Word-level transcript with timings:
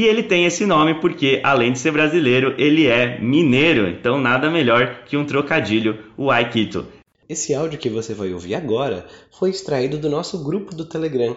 e 0.00 0.04
ele 0.06 0.22
tem 0.22 0.46
esse 0.46 0.64
nome 0.64 0.94
porque, 0.94 1.42
além 1.44 1.72
de 1.72 1.78
ser 1.78 1.90
brasileiro, 1.90 2.54
ele 2.56 2.86
é 2.86 3.20
mineiro, 3.20 3.86
então 3.86 4.18
nada 4.18 4.50
melhor 4.50 5.02
que 5.04 5.14
um 5.14 5.26
trocadilho, 5.26 5.98
o 6.16 6.30
Aikito. 6.30 6.86
Esse 7.28 7.54
áudio 7.54 7.78
que 7.78 7.90
você 7.90 8.14
vai 8.14 8.32
ouvir 8.32 8.54
agora 8.54 9.04
foi 9.30 9.50
extraído 9.50 9.98
do 9.98 10.08
nosso 10.08 10.42
grupo 10.42 10.74
do 10.74 10.86
Telegram. 10.86 11.36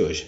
hoje. 0.00 0.24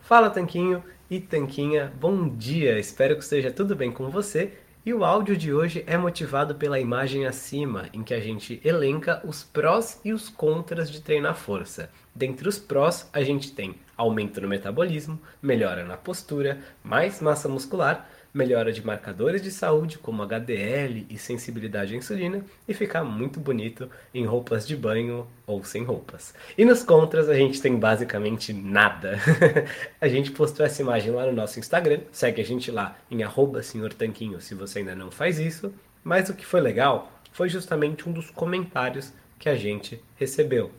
Fala 0.00 0.30
Tanquinho 0.30 0.82
e 1.10 1.20
Tanquinha, 1.20 1.92
bom 2.00 2.28
dia. 2.28 2.78
Espero 2.78 3.16
que 3.16 3.22
esteja 3.22 3.50
tudo 3.50 3.74
bem 3.74 3.90
com 3.90 4.10
você. 4.10 4.52
E 4.86 4.92
o 4.92 5.02
áudio 5.02 5.34
de 5.34 5.50
hoje 5.50 5.82
é 5.86 5.96
motivado 5.96 6.56
pela 6.56 6.78
imagem 6.78 7.26
acima, 7.26 7.88
em 7.90 8.02
que 8.02 8.12
a 8.12 8.20
gente 8.20 8.60
elenca 8.62 9.22
os 9.24 9.42
prós 9.42 9.98
e 10.04 10.12
os 10.12 10.28
contras 10.28 10.90
de 10.90 11.00
treinar 11.00 11.34
força. 11.34 11.88
Dentre 12.14 12.46
os 12.46 12.58
prós, 12.58 13.08
a 13.10 13.22
gente 13.22 13.52
tem 13.52 13.76
aumento 13.96 14.42
no 14.42 14.48
metabolismo, 14.48 15.18
melhora 15.40 15.84
na 15.84 15.96
postura, 15.96 16.58
mais 16.82 17.22
massa 17.22 17.48
muscular, 17.48 18.06
melhora 18.34 18.72
de 18.72 18.84
marcadores 18.84 19.40
de 19.40 19.52
saúde 19.52 19.96
como 19.96 20.20
HDL 20.24 21.06
e 21.08 21.16
sensibilidade 21.16 21.94
à 21.94 21.96
insulina 21.96 22.44
e 22.66 22.74
ficar 22.74 23.04
muito 23.04 23.38
bonito 23.38 23.88
em 24.12 24.26
roupas 24.26 24.66
de 24.66 24.76
banho 24.76 25.28
ou 25.46 25.62
sem 25.62 25.84
roupas. 25.84 26.34
E 26.58 26.64
nos 26.64 26.82
contras 26.82 27.28
a 27.28 27.34
gente 27.34 27.62
tem 27.62 27.76
basicamente 27.76 28.52
nada. 28.52 29.20
a 30.00 30.08
gente 30.08 30.32
postou 30.32 30.66
essa 30.66 30.82
imagem 30.82 31.12
lá 31.12 31.26
no 31.26 31.32
nosso 31.32 31.60
Instagram, 31.60 32.00
segue 32.10 32.42
a 32.42 32.44
gente 32.44 32.72
lá 32.72 32.98
em 33.08 33.22
senhortanquinho 33.62 34.40
se 34.40 34.54
você 34.54 34.80
ainda 34.80 34.96
não 34.96 35.12
faz 35.12 35.38
isso, 35.38 35.72
mas 36.02 36.28
o 36.28 36.34
que 36.34 36.44
foi 36.44 36.60
legal 36.60 37.12
foi 37.30 37.48
justamente 37.48 38.08
um 38.08 38.12
dos 38.12 38.30
comentários 38.30 39.12
que 39.38 39.48
a 39.48 39.54
gente 39.54 40.02
recebeu. 40.16 40.72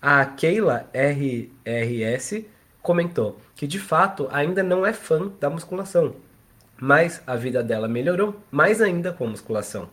A 0.00 0.24
Keila 0.24 0.88
RRS 0.92 2.46
comentou 2.82 3.38
que 3.54 3.66
de 3.66 3.78
fato 3.78 4.28
ainda 4.30 4.62
não 4.62 4.84
é 4.84 4.92
fã 4.92 5.32
da 5.40 5.48
musculação, 5.48 6.14
mas 6.80 7.22
a 7.26 7.36
vida 7.36 7.62
dela 7.62 7.88
melhorou 7.88 8.40
mais 8.50 8.80
ainda 8.80 9.12
com 9.12 9.26
a 9.26 9.30
musculação. 9.30 9.88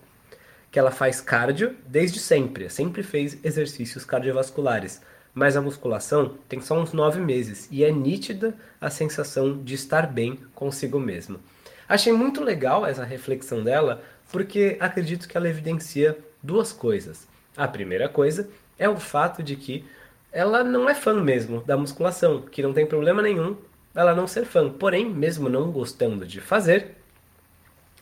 Que 0.72 0.80
ela 0.80 0.92
faz 0.92 1.22
cardio 1.22 1.75
desde 1.86 2.19
sempre, 2.19 2.69
sempre 2.69 3.04
fez 3.04 3.38
exercícios 3.44 4.06
cardiovasculares, 4.06 5.01
mas 5.33 5.56
a 5.56 5.62
musculação 5.62 6.36
tem 6.48 6.60
só 6.62 6.80
uns 6.80 6.94
nove 6.94 7.19
meses 7.19 7.68
e 7.72 7.83
é 7.83 7.92
nítida 7.92 8.56
a 8.80 8.89
sensação 8.89 9.62
de 9.63 9.75
estar 9.75 10.07
bem 10.07 10.39
consigo 10.54 11.00
mesma. 11.00 11.39
Achei 11.88 12.13
muito 12.13 12.44
legal 12.44 12.86
essa 12.86 13.04
reflexão 13.04 13.63
dela, 13.63 14.01
porque 14.31 14.78
acredito 14.80 15.28
que 15.28 15.36
ela 15.36 15.50
evidencia 15.50 16.18
duas 16.42 16.72
coisas. 16.72 17.28
A 17.56 17.68
primeira 17.68 18.07
coisa 18.07 18.50
é 18.80 18.88
o 18.88 18.98
fato 18.98 19.44
de 19.44 19.56
que 19.56 19.86
ela 20.31 20.63
não 20.63 20.89
é 20.89 20.95
fã 20.95 21.13
mesmo 21.22 21.62
da 21.62 21.75
musculação, 21.75 22.42
que 22.42 22.63
não 22.63 22.74
tem 22.74 22.86
problema 22.86 23.22
nenhum 23.22 23.57
ela 23.93 24.15
não 24.15 24.27
ser 24.27 24.45
fã. 24.45 24.69
Porém, 24.69 25.09
mesmo 25.09 25.49
não 25.49 25.71
gostando 25.71 26.25
de 26.25 26.39
fazer, 26.39 26.95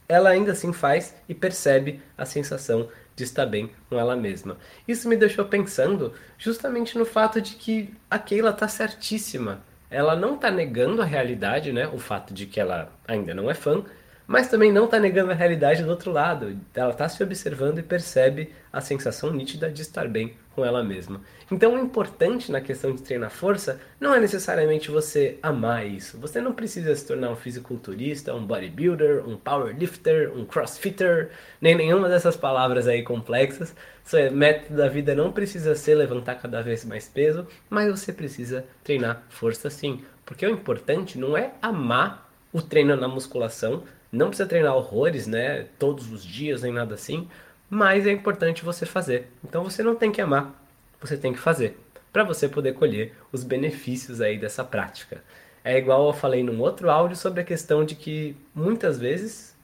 ela 0.07 0.29
ainda 0.29 0.51
assim 0.51 0.73
faz 0.73 1.15
e 1.27 1.35
percebe 1.35 2.01
a 2.17 2.25
sensação 2.25 2.89
de 3.15 3.23
estar 3.23 3.45
bem 3.45 3.69
com 3.89 3.99
ela 3.99 4.15
mesma. 4.15 4.57
Isso 4.87 5.09
me 5.09 5.17
deixou 5.17 5.45
pensando 5.45 6.13
justamente 6.37 6.97
no 6.97 7.05
fato 7.05 7.41
de 7.41 7.55
que 7.55 7.93
a 8.09 8.17
Keila 8.17 8.53
tá 8.53 8.67
certíssima. 8.67 9.61
Ela 9.89 10.15
não 10.15 10.37
tá 10.37 10.49
negando 10.49 11.01
a 11.01 11.05
realidade, 11.05 11.71
né? 11.71 11.87
O 11.87 11.99
fato 11.99 12.33
de 12.33 12.45
que 12.45 12.59
ela 12.59 12.91
ainda 13.07 13.33
não 13.33 13.49
é 13.49 13.53
fã, 13.53 13.83
mas 14.29 14.47
também 14.47 14.71
não 14.71 14.85
está 14.85 14.99
negando 14.99 15.31
a 15.31 15.33
realidade 15.33 15.81
do 15.81 15.89
outro 15.89 16.11
lado. 16.11 16.55
Ela 16.75 16.91
está 16.91 17.09
se 17.09 17.23
observando 17.23 17.79
e 17.79 17.83
percebe 17.83 18.53
a 18.71 18.79
sensação 18.79 19.31
nítida 19.33 19.71
de 19.71 19.81
estar 19.81 20.07
bem 20.07 20.35
com 20.53 20.63
ela 20.63 20.83
mesma. 20.83 21.19
Então, 21.49 21.73
o 21.73 21.79
importante 21.79 22.51
na 22.51 22.61
questão 22.61 22.93
de 22.93 23.01
treinar 23.01 23.31
força 23.31 23.81
não 23.99 24.13
é 24.13 24.19
necessariamente 24.19 24.91
você 24.91 25.39
amar 25.41 25.87
isso. 25.87 26.19
Você 26.19 26.39
não 26.39 26.53
precisa 26.53 26.95
se 26.95 27.07
tornar 27.07 27.31
um 27.31 27.35
fisiculturista, 27.35 28.31
um 28.35 28.45
bodybuilder, 28.45 29.27
um 29.27 29.35
powerlifter, 29.35 30.31
um 30.37 30.45
crossfitter, 30.45 31.31
nem 31.59 31.73
nenhuma 31.73 32.07
dessas 32.07 32.37
palavras 32.37 32.87
aí 32.87 33.01
complexas. 33.01 33.75
Seu 34.03 34.31
método 34.31 34.77
da 34.77 34.87
vida 34.87 35.15
não 35.15 35.31
precisa 35.31 35.73
ser 35.73 35.95
levantar 35.95 36.35
cada 36.35 36.61
vez 36.61 36.85
mais 36.85 37.07
peso, 37.07 37.47
mas 37.67 37.89
você 37.89 38.13
precisa 38.13 38.63
treinar 38.83 39.23
força 39.27 39.71
sim. 39.71 40.03
Porque 40.23 40.45
o 40.45 40.51
importante 40.51 41.17
não 41.17 41.35
é 41.35 41.53
amar 41.63 42.29
o 42.53 42.61
treino 42.61 42.95
na 42.95 43.07
musculação, 43.07 43.83
não 44.11 44.27
precisa 44.27 44.47
treinar 44.47 44.75
horrores, 44.75 45.27
né? 45.27 45.67
Todos 45.77 46.11
os 46.11 46.23
dias, 46.23 46.63
nem 46.63 46.73
nada 46.73 46.95
assim. 46.95 47.27
Mas 47.69 48.07
é 48.07 48.11
importante 48.11 48.65
você 48.65 48.85
fazer. 48.85 49.27
Então 49.43 49.63
você 49.63 49.83
não 49.83 49.95
tem 49.95 50.11
que 50.11 50.21
amar, 50.21 50.51
você 50.99 51.15
tem 51.15 51.31
que 51.33 51.39
fazer. 51.39 51.77
Para 52.11 52.23
você 52.23 52.49
poder 52.49 52.73
colher 52.73 53.13
os 53.31 53.43
benefícios 53.43 54.19
aí 54.19 54.37
dessa 54.37 54.63
prática. 54.63 55.23
É 55.63 55.77
igual 55.77 56.07
eu 56.07 56.13
falei 56.13 56.41
num 56.41 56.59
outro 56.59 56.89
áudio 56.89 57.15
sobre 57.15 57.41
a 57.41 57.43
questão 57.43 57.85
de 57.85 57.93
que 57.93 58.35
muitas 58.55 58.97
vezes 58.97 59.55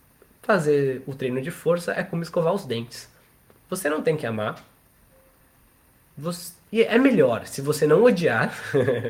fazer 0.43 1.01
o 1.07 1.15
treino 1.15 1.41
de 1.41 1.49
força 1.49 1.93
é 1.93 2.03
como 2.03 2.21
escovar 2.21 2.53
os 2.53 2.65
dentes. 2.65 3.09
Você 3.69 3.89
não 3.89 4.03
tem 4.03 4.15
que 4.15 4.27
amar. 4.27 4.63
Você... 6.15 6.53
E 6.71 6.83
é 6.83 6.97
melhor 6.99 7.47
se 7.47 7.61
você 7.61 7.87
não 7.87 8.03
odiar, 8.03 8.53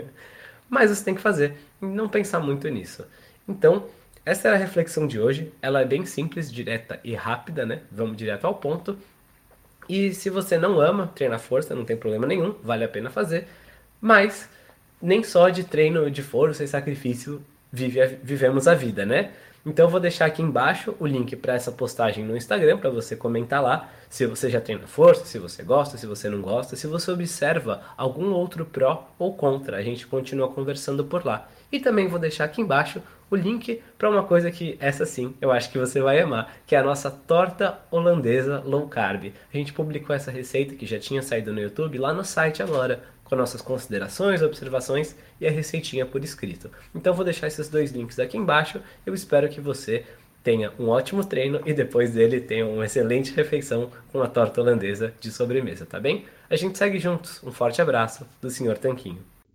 mas 0.69 0.89
você 0.89 1.03
tem 1.03 1.15
que 1.15 1.21
fazer. 1.21 1.57
Não 1.81 2.07
pensar 2.07 2.39
muito 2.39 2.69
nisso. 2.69 3.05
Então, 3.47 3.87
essa 4.25 4.48
é 4.48 4.54
a 4.54 4.57
reflexão 4.57 5.06
de 5.06 5.19
hoje. 5.19 5.51
Ela 5.62 5.81
é 5.81 5.86
bem 5.86 6.06
simples, 6.06 6.51
direta 6.51 7.00
e 7.04 7.13
rápida, 7.13 7.66
né? 7.66 7.81
Vamos 7.92 8.18
direto 8.18 8.45
ao 8.45 8.56
ponto. 8.56 8.98
E 9.88 10.13
se 10.13 10.30
você 10.30 10.57
não 10.57 10.81
ama 10.81 11.12
treinar 11.13 11.39
força, 11.39 11.75
não 11.75 11.86
tem 11.86 11.95
problema 11.95 12.25
nenhum, 12.25 12.56
vale 12.63 12.83
a 12.83 12.88
pena 12.88 13.10
fazer. 13.12 13.48
Mas 14.01 14.50
nem 15.01 15.24
só 15.24 15.50
de 15.50 15.63
treino 15.63 16.10
de 16.10 16.24
força 16.24 16.63
e 16.63 16.68
sacrifício 16.68 17.42
vive 17.72 18.01
a, 18.01 18.07
vivemos 18.07 18.68
a 18.68 18.74
vida, 18.74 19.06
né? 19.06 19.31
Então 19.63 19.86
eu 19.86 19.89
vou 19.89 20.00
deixar 20.00 20.25
aqui 20.25 20.42
embaixo 20.42 20.95
o 21.00 21.06
link 21.06 21.36
para 21.36 21.56
essa 21.56 21.71
postagem 21.71 22.24
no 22.24 22.38
Instagram 22.38 22.78
para 22.78 22.89
você 22.89 23.16
comentar 23.16 23.62
lá 23.62 23.89
se 24.10 24.25
você 24.25 24.50
já 24.50 24.62
treina 24.62 24.86
força, 24.88 25.25
se 25.25 25.39
você 25.39 25.63
gosta, 25.63 25.98
se 25.98 26.06
você 26.06 26.30
não 26.30 26.42
gosta, 26.42 26.75
se 26.75 26.86
você 26.86 27.12
observa 27.12 27.81
algum 27.98 28.31
outro 28.31 28.66
pró 28.66 29.10
ou 29.18 29.36
contra. 29.36 29.78
A 29.78 29.83
gente 29.83 30.06
continua 30.06 30.50
conversando 30.50 31.04
por 31.04 31.25
lá. 31.25 31.50
E 31.71 31.80
também 31.80 32.07
vou 32.07 32.19
deixar 32.19 32.45
aqui 32.45 32.62
embaixo 32.62 33.01
o 33.30 33.36
link 33.36 33.81
para 33.98 34.10
uma 34.10 34.24
coisa 34.24 34.51
que 34.51 34.77
essa 34.80 35.06
sim 35.06 35.33
eu 35.42 35.51
acho 35.51 35.72
que 35.72 35.77
você 35.77 36.00
vai 36.00 36.19
amar, 36.19 36.56
que 36.66 36.75
é 36.75 36.80
a 36.80 36.83
nossa 36.83 37.10
torta 37.10 37.80
holandesa 37.92 38.62
low 38.66 38.88
carb. 38.88 39.33
A 39.54 39.57
gente 39.57 39.74
publicou 39.74 40.16
essa 40.16 40.31
receita 40.31 40.75
que 40.75 40.86
já 40.86 41.00
tinha 41.00 41.22
saído 41.22 41.51
no 41.51 41.62
YouTube 41.62 41.98
lá 41.98 42.13
no 42.13 42.24
site 42.24 42.62
agora, 42.62 43.04
com 43.24 43.36
nossas 43.36 43.62
considerações, 43.62 44.42
observações 44.42 45.16
e 45.42 45.48
a 45.48 45.51
receitinha 45.51 46.06
por 46.06 46.24
escrito. 46.24 46.69
Então 46.94 47.13
vou 47.13 47.25
deixar 47.25 47.48
esses 47.48 47.68
dois 47.68 47.92
links 47.92 48.19
aqui 48.19 48.38
embaixo. 48.38 48.80
Eu 49.06 49.13
espero 49.13 49.50
que 49.50 49.60
você 49.60 50.06
tenha 50.44 50.71
um 50.78 50.89
ótimo 50.89 51.25
treino 51.25 51.60
e 51.66 51.74
depois 51.74 52.13
dele 52.13 52.39
tenha 52.39 52.68
uma 52.68 52.86
excelente 52.86 53.33
refeição 53.33 53.89
com 54.12 54.21
a 54.21 54.28
torta 54.28 54.62
holandesa 54.62 55.12
de 55.19 55.31
sobremesa, 55.31 55.88
tá 55.88 56.00
bem? 56.00 56.25
A 56.48 56.56
gente 56.56 56.78
segue 56.78 57.00
juntos. 57.00 57.42
Um 57.44 57.51
forte 57.51 57.81
abraço 57.81 58.28
do 58.39 58.50
Sr. 58.50 58.78
Tanquinho. 58.78 59.34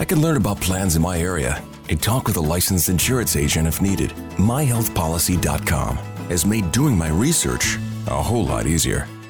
I 0.00 0.04
can 0.06 0.22
learn 0.22 0.38
about 0.38 0.62
plans 0.62 0.96
in 0.96 1.02
my 1.02 1.18
area 1.18 1.62
and 1.90 2.02
talk 2.02 2.26
with 2.26 2.38
a 2.38 2.40
licensed 2.40 2.88
insurance 2.88 3.36
agent 3.36 3.68
if 3.68 3.82
needed. 3.82 4.12
MyHealthPolicy.com 4.38 5.98
has 6.30 6.46
made 6.46 6.72
doing 6.72 6.96
my 6.96 7.08
research 7.08 7.76
a 8.06 8.22
whole 8.22 8.46
lot 8.46 8.66
easier. 8.66 9.06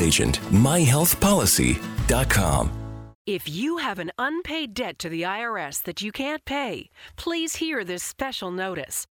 agent. 0.00 0.40
myhealthpolicy.com. 0.50 2.70
If 3.26 3.48
you 3.48 3.76
have 3.76 4.00
an 4.00 4.10
unpaid 4.18 4.74
debt 4.74 4.98
to 4.98 5.08
the 5.08 5.22
IRS 5.22 5.80
that 5.84 6.02
you 6.02 6.10
can't 6.10 6.44
pay, 6.44 6.90
please 7.16 7.56
hear 7.56 7.84
this 7.84 8.02
special 8.02 8.50
notice. 8.50 9.06